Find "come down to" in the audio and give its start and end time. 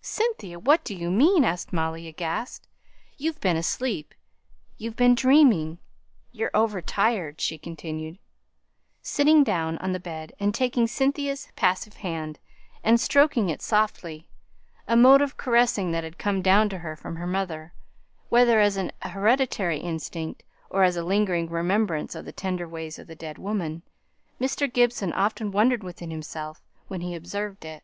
16.16-16.78